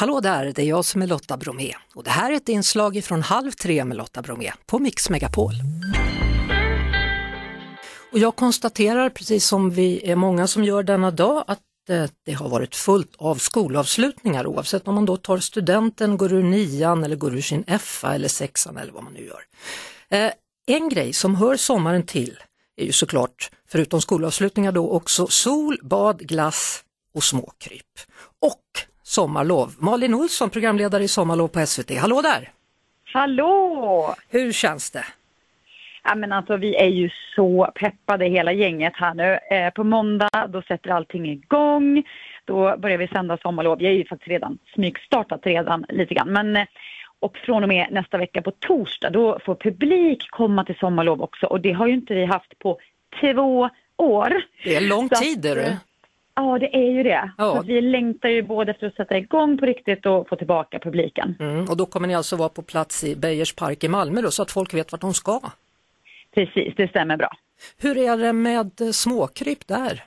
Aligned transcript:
Hallå 0.00 0.20
där, 0.20 0.52
det 0.54 0.62
är 0.62 0.66
jag 0.66 0.84
som 0.84 1.02
är 1.02 1.06
Lotta 1.06 1.36
Bromé 1.36 1.74
och 1.94 2.04
det 2.04 2.10
här 2.10 2.32
är 2.32 2.36
ett 2.36 2.48
inslag 2.48 3.04
från 3.04 3.22
Halv 3.22 3.50
tre 3.50 3.84
med 3.84 3.96
Lotta 3.96 4.22
Bromé 4.22 4.52
på 4.66 4.78
Mix 4.78 5.10
Megapol. 5.10 5.52
Och 8.12 8.18
jag 8.18 8.36
konstaterar, 8.36 9.10
precis 9.10 9.46
som 9.46 9.70
vi 9.70 10.10
är 10.10 10.16
många 10.16 10.46
som 10.46 10.64
gör 10.64 10.82
denna 10.82 11.10
dag, 11.10 11.44
att 11.46 11.60
eh, 11.88 12.04
det 12.24 12.32
har 12.32 12.48
varit 12.48 12.74
fullt 12.74 13.16
av 13.18 13.34
skolavslutningar 13.34 14.46
oavsett 14.46 14.88
om 14.88 14.94
man 14.94 15.06
då 15.06 15.16
tar 15.16 15.38
studenten, 15.38 16.16
går 16.16 16.32
ur 16.32 16.42
nian 16.42 17.04
eller 17.04 17.16
går 17.16 17.36
ur 17.36 17.42
sin 17.42 17.64
FA 17.78 18.14
eller 18.14 18.28
sexan 18.28 18.76
eller 18.76 18.92
vad 18.92 19.04
man 19.04 19.12
nu 19.12 19.26
gör. 19.26 19.42
Eh, 20.08 20.32
en 20.66 20.88
grej 20.88 21.12
som 21.12 21.34
hör 21.34 21.56
sommaren 21.56 22.06
till 22.06 22.38
är 22.76 22.84
ju 22.84 22.92
såklart, 22.92 23.50
förutom 23.68 24.00
skolavslutningar 24.00 24.72
då 24.72 24.90
också 24.90 25.26
sol, 25.26 25.78
bad, 25.82 26.18
glass 26.18 26.84
och 27.14 27.24
småkryp. 27.24 27.86
Och 28.42 28.89
sommarlov. 29.10 29.68
Malin 29.78 30.14
Olsson, 30.14 30.50
programledare 30.50 31.02
i 31.02 31.08
Sommarlov 31.08 31.48
på 31.48 31.66
SVT. 31.66 31.98
Hallå 31.98 32.20
där! 32.22 32.50
Hallå! 33.12 34.14
Hur 34.28 34.52
känns 34.52 34.90
det? 34.90 35.04
Ja, 36.04 36.14
men 36.14 36.32
alltså, 36.32 36.56
vi 36.56 36.76
är 36.76 36.88
ju 36.88 37.10
så 37.36 37.70
peppade 37.74 38.24
hela 38.24 38.52
gänget 38.52 38.92
här 38.96 39.14
nu. 39.14 39.56
Eh, 39.56 39.70
på 39.70 39.84
måndag 39.84 40.46
då 40.48 40.62
sätter 40.62 40.90
allting 40.90 41.30
igång. 41.30 42.02
Då 42.44 42.76
börjar 42.76 42.98
vi 42.98 43.08
sända 43.08 43.38
sommarlov. 43.38 43.78
Vi 43.78 43.86
är 43.86 43.92
ju 43.92 44.04
faktiskt 44.04 44.28
redan 44.28 44.58
smygstartat 44.74 45.46
redan 45.46 45.86
lite 45.88 46.14
grann. 46.14 46.32
Men, 46.32 46.56
eh, 46.56 46.66
och 47.20 47.36
från 47.36 47.62
och 47.62 47.68
med 47.68 47.88
nästa 47.90 48.18
vecka 48.18 48.42
på 48.42 48.50
torsdag 48.50 49.10
då 49.10 49.38
får 49.44 49.54
publik 49.54 50.30
komma 50.30 50.64
till 50.64 50.78
sommarlov 50.78 51.22
också 51.22 51.46
och 51.46 51.60
det 51.60 51.72
har 51.72 51.86
ju 51.86 51.94
inte 51.94 52.14
vi 52.14 52.24
haft 52.24 52.58
på 52.58 52.78
två 53.20 53.70
år. 53.96 54.42
Det 54.64 54.76
är 54.76 54.80
lång 54.80 55.08
tid 55.08 55.46
är 55.46 55.56
det. 55.56 55.78
Ja, 56.34 56.58
det 56.58 56.76
är 56.76 56.90
ju 56.90 57.02
det. 57.02 57.32
Ja. 57.38 57.62
Vi 57.66 57.80
längtar 57.80 58.28
ju 58.28 58.42
både 58.42 58.70
efter 58.70 58.86
att 58.86 58.94
sätta 58.94 59.16
igång 59.16 59.58
på 59.58 59.66
riktigt 59.66 60.06
och 60.06 60.28
få 60.28 60.36
tillbaka 60.36 60.78
publiken. 60.78 61.36
Mm, 61.40 61.64
och 61.68 61.76
då 61.76 61.86
kommer 61.86 62.08
ni 62.08 62.14
alltså 62.14 62.36
vara 62.36 62.48
på 62.48 62.62
plats 62.62 63.04
i 63.04 63.16
Beijer 63.16 63.56
park 63.56 63.84
i 63.84 63.88
Malmö 63.88 64.22
då, 64.22 64.30
så 64.30 64.42
att 64.42 64.50
folk 64.50 64.74
vet 64.74 64.92
vart 64.92 65.00
de 65.00 65.14
ska. 65.14 65.40
Precis, 66.34 66.74
det 66.76 66.88
stämmer 66.88 67.16
bra. 67.16 67.30
Hur 67.78 67.98
är 67.98 68.16
det 68.16 68.32
med 68.32 68.80
småkryp 68.92 69.66
där? 69.66 70.04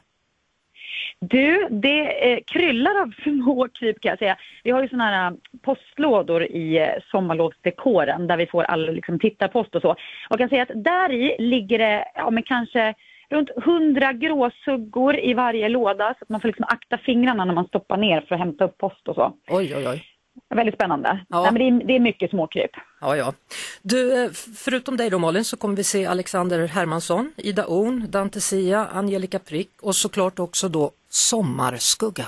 Du, 1.29 1.67
det 1.69 2.31
eh, 2.31 2.39
kryllar 2.47 3.01
av 3.01 3.13
små 3.23 3.67
kryp 3.73 4.01
kan 4.01 4.09
jag 4.09 4.19
säga. 4.19 4.37
Vi 4.63 4.71
har 4.71 4.81
ju 4.81 4.89
sådana 4.89 5.05
här 5.05 5.31
eh, 5.31 5.37
postlådor 5.61 6.43
i 6.43 6.77
eh, 6.77 6.89
sommarlovsdekoren 7.11 8.27
där 8.27 8.37
vi 8.37 8.45
får 8.45 8.63
all 8.63 8.93
liksom, 8.93 9.19
tittarpost 9.19 9.75
och 9.75 9.81
så. 9.81 9.91
Och 9.91 9.97
jag 10.29 10.39
kan 10.39 10.49
säga 10.49 10.63
att 10.63 10.83
där 10.83 11.11
i 11.11 11.35
ligger 11.39 11.77
det 11.77 12.05
ja, 12.15 12.29
men 12.29 12.43
kanske 12.43 12.93
runt 13.33 13.49
100 13.57 14.13
gråsuggor 14.13 15.19
i 15.19 15.33
varje 15.33 15.69
låda 15.69 16.15
så 16.19 16.23
att 16.23 16.29
man 16.29 16.41
får 16.41 16.47
liksom 16.47 16.65
akta 16.69 16.97
fingrarna 16.97 17.45
när 17.45 17.53
man 17.53 17.67
stoppar 17.67 17.97
ner 17.97 18.21
för 18.21 18.35
att 18.35 18.41
hämta 18.41 18.65
upp 18.65 18.77
post 18.77 19.07
och 19.07 19.15
så. 19.15 19.33
Oj, 19.47 19.75
oj, 19.75 19.87
oj. 19.87 20.03
Väldigt 20.49 20.75
spännande. 20.75 21.25
Ja. 21.29 21.41
Nej, 21.41 21.51
men 21.51 21.77
det, 21.77 21.83
är, 21.83 21.87
det 21.87 21.95
är 21.95 21.99
mycket 21.99 22.29
småkryp. 22.29 22.71
Ja, 23.01 23.17
ja. 23.17 23.33
Du, 23.81 24.23
eh, 24.23 24.31
förutom 24.57 24.97
dig 24.97 25.09
då 25.09 25.19
Malin 25.19 25.45
så 25.45 25.57
kommer 25.57 25.75
vi 25.75 25.83
se 25.83 26.05
Alexander 26.05 26.67
Hermansson, 26.67 27.33
Ida 27.37 27.65
Orn, 27.67 28.05
Dante 28.09 28.41
Sia, 28.41 28.85
Angelica 28.85 29.39
Prick 29.39 29.81
och 29.81 29.95
såklart 29.95 30.39
också 30.39 30.69
då 30.69 30.91
Sommarskuggan. 31.09 32.27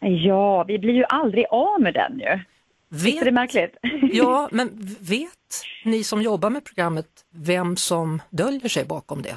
Ja, 0.00 0.64
vi 0.64 0.78
blir 0.78 0.94
ju 0.94 1.04
aldrig 1.08 1.46
av 1.50 1.80
med 1.80 1.94
den 1.94 2.18
ju. 2.18 2.40
Visst 2.88 3.20
är 3.20 3.24
det 3.24 3.24
Vet, 3.24 3.34
märkligt? 3.34 3.76
ja, 4.12 4.48
men 4.52 4.68
vet 5.00 5.64
ni 5.84 6.04
som 6.04 6.22
jobbar 6.22 6.50
med 6.50 6.64
programmet 6.64 7.06
vem 7.30 7.76
som 7.76 8.22
döljer 8.30 8.68
sig 8.68 8.84
bakom 8.84 9.22
det? 9.22 9.36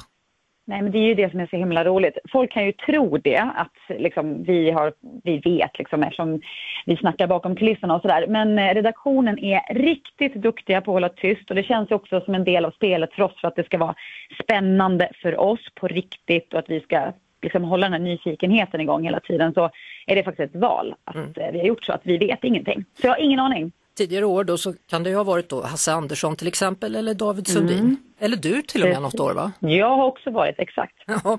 Nej, 0.68 0.82
men 0.82 0.92
det 0.92 0.98
är 0.98 1.08
ju 1.08 1.14
det 1.14 1.30
som 1.30 1.40
är 1.40 1.46
så 1.46 1.56
himla 1.56 1.84
roligt. 1.84 2.18
Folk 2.32 2.52
kan 2.52 2.64
ju 2.64 2.72
tro 2.72 3.16
det, 3.16 3.38
att 3.38 3.98
liksom, 3.98 4.42
vi, 4.42 4.70
har, 4.70 4.92
vi 5.24 5.38
vet 5.38 5.78
liksom, 5.78 6.02
eftersom 6.02 6.40
vi 6.86 6.96
snackar 6.96 7.26
bakom 7.26 7.56
kulisserna 7.56 7.94
och 7.94 8.02
sådär. 8.02 8.26
Men 8.28 8.58
eh, 8.58 8.74
redaktionen 8.74 9.38
är 9.38 9.74
riktigt 9.74 10.34
duktiga 10.34 10.80
på 10.80 10.90
att 10.90 10.94
hålla 10.94 11.08
tyst 11.08 11.50
och 11.50 11.56
det 11.56 11.62
känns 11.62 11.90
ju 11.90 11.94
också 11.94 12.20
som 12.20 12.34
en 12.34 12.44
del 12.44 12.64
av 12.64 12.70
spelet 12.70 13.12
för 13.12 13.22
oss 13.22 13.40
för 13.40 13.48
att 13.48 13.56
det 13.56 13.64
ska 13.64 13.78
vara 13.78 13.94
spännande 14.42 15.10
för 15.22 15.40
oss 15.40 15.60
på 15.74 15.88
riktigt 15.88 16.52
och 16.52 16.58
att 16.58 16.70
vi 16.70 16.80
ska 16.80 17.12
liksom, 17.42 17.64
hålla 17.64 17.86
den 17.86 17.92
här 17.92 18.00
nyfikenheten 18.00 18.80
igång 18.80 19.04
hela 19.04 19.20
tiden. 19.20 19.54
Så 19.54 19.70
är 20.06 20.16
det 20.16 20.22
faktiskt 20.22 20.54
ett 20.54 20.60
val 20.60 20.94
att 21.04 21.38
eh, 21.38 21.52
vi 21.52 21.58
har 21.58 21.66
gjort 21.66 21.84
så 21.84 21.92
att 21.92 22.02
vi 22.04 22.18
vet 22.18 22.44
ingenting. 22.44 22.84
Så 23.00 23.06
jag 23.06 23.12
har 23.12 23.20
ingen 23.20 23.40
aning. 23.40 23.72
Tidigare 23.96 24.24
år 24.24 24.44
då 24.44 24.58
så 24.58 24.74
kan 24.90 25.02
det 25.02 25.10
ju 25.10 25.16
ha 25.16 25.24
varit 25.24 25.48
då 25.48 25.62
Hasse 25.62 25.92
Andersson 25.92 26.36
till 26.36 26.48
exempel 26.48 26.96
eller 26.96 27.14
David 27.14 27.46
Sundin. 27.46 27.96
Eller 28.18 28.36
du 28.36 28.62
till 28.62 28.82
och 28.82 28.88
med 28.88 29.02
något 29.02 29.20
år 29.20 29.34
va? 29.34 29.52
Jag 29.60 29.96
har 29.96 30.04
också 30.06 30.30
varit, 30.30 30.54
exakt. 30.58 30.94
Ja. 31.06 31.38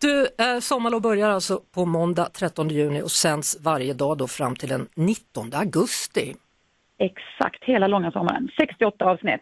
Du, 0.00 0.28
eh, 0.38 0.58
sommarlov 0.60 1.00
börjar 1.02 1.30
alltså 1.30 1.60
på 1.74 1.84
måndag 1.84 2.24
13 2.32 2.68
juni 2.68 3.02
och 3.02 3.10
sänds 3.10 3.56
varje 3.60 3.94
dag 3.94 4.18
då 4.18 4.26
fram 4.28 4.56
till 4.56 4.68
den 4.68 4.88
19 4.94 5.50
augusti. 5.54 6.34
Exakt, 6.98 7.64
hela 7.64 7.86
långa 7.86 8.10
sommaren. 8.12 8.48
68 8.58 9.04
avsnitt. 9.04 9.40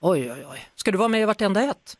Oj, 0.00 0.32
oj, 0.32 0.44
oj. 0.52 0.58
Ska 0.74 0.90
du 0.90 0.98
vara 0.98 1.08
med 1.08 1.20
i 1.20 1.24
vartenda 1.24 1.62
ett? 1.62 1.94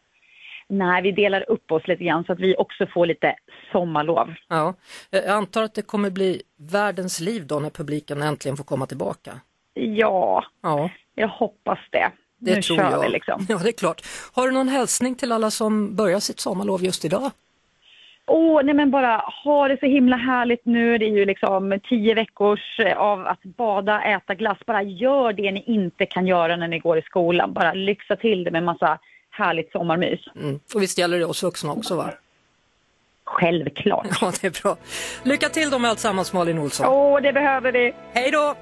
Nej, 0.69 1.03
vi 1.03 1.13
delar 1.13 1.51
upp 1.51 1.73
oss 1.73 1.87
lite 1.87 2.05
grann 2.05 2.25
så 2.25 2.33
att 2.33 2.41
vi 2.41 2.57
också 2.57 2.87
får 2.87 3.07
lite 3.07 3.35
sommarlov. 3.73 4.35
Ja. 4.49 4.75
Eh, 5.13 5.21
Jag 5.21 5.29
antar 5.37 5.63
att 5.63 5.75
det 5.75 5.83
kommer 5.83 6.11
bli 6.11 6.43
världens 6.57 7.21
liv 7.21 7.47
då 7.47 7.61
när 7.61 7.71
publiken 7.71 8.23
äntligen 8.23 8.57
får 8.57 8.65
komma 8.65 8.87
tillbaka. 8.87 9.41
Ja, 9.75 10.45
Ja, 10.63 10.91
jag 11.15 11.29
hoppas 11.29 11.79
det. 11.91 12.11
Det 12.39 12.55
nu 12.55 12.63
tror 12.63 12.77
kör 12.77 12.91
jag. 12.91 13.01
vi 13.01 13.09
liksom. 13.09 13.47
Ja, 13.49 13.59
det 13.63 13.69
är 13.69 13.73
klart. 13.73 14.03
Har 14.33 14.47
du 14.47 14.53
någon 14.53 14.69
hälsning 14.69 15.15
till 15.15 15.33
alla 15.33 15.51
som 15.51 15.95
börjar 15.97 16.21
sitt 16.21 16.41
sommarlov 16.41 16.85
just 16.85 17.05
idag? 17.05 17.31
Åh, 18.29 18.61
nej 18.65 18.75
men 18.75 18.91
bara 18.91 19.17
ha 19.45 19.69
det 19.69 19.81
så 19.81 19.87
himla 19.87 20.17
härligt 20.17 20.65
nu. 20.65 20.99
Det 20.99 21.05
är 21.05 21.11
ju 21.11 21.25
liksom 21.25 21.81
tio 21.89 22.15
veckors 22.15 22.81
eh, 22.81 22.97
av 22.99 23.27
att 23.27 23.43
bada, 23.43 24.03
äta 24.03 24.35
glass. 24.35 24.59
Bara 24.67 24.83
gör 24.83 25.33
det 25.33 25.53
ni 25.53 25.63
inte 25.67 26.07
kan 26.07 26.27
göra 26.27 26.57
när 26.57 26.69
ni 26.69 26.79
går 26.79 26.99
i 26.99 27.03
skolan. 27.03 27.53
Bara 27.53 27.73
lyxa 27.73 28.17
till 28.17 28.45
det 28.45 28.51
med 28.51 28.63
massa 28.63 28.99
härligt 29.31 29.73
sommarmys. 29.73 30.21
Mm. 30.37 30.61
Och 30.75 30.83
visst 30.83 30.99
gäller 30.99 31.19
det 31.19 31.25
oss 31.25 31.43
vuxna 31.43 31.73
också 31.73 31.97
va? 31.97 32.11
Självklart. 33.25 34.07
Ja, 34.21 34.33
det 34.41 34.47
är 34.47 34.63
bra. 34.63 34.77
Lycka 35.23 35.49
till 35.49 35.71
då 35.71 35.79
med 35.79 35.91
alltsammans 35.91 36.33
Malin 36.33 36.59
Olsson. 36.59 36.87
Åh, 36.89 37.23
det 37.23 37.33
behöver 37.33 37.73
vi. 37.73 37.95
Hej 38.13 38.31
då! 38.31 38.55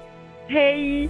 Hej! 0.47 1.09